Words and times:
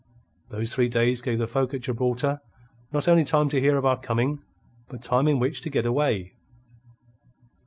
Those 0.49 0.73
three 0.73 0.89
days 0.89 1.21
gave 1.21 1.37
the 1.37 1.45
folk 1.47 1.75
at 1.75 1.81
Gibraltar 1.81 2.41
not 2.91 3.07
only 3.07 3.23
time 3.23 3.49
to 3.49 3.61
hear 3.61 3.77
of 3.77 3.85
our 3.85 3.99
coming, 3.99 4.41
but 4.87 5.03
time 5.03 5.27
in 5.27 5.37
which 5.37 5.61
to 5.61 5.69
get 5.69 5.85
away. 5.85 6.33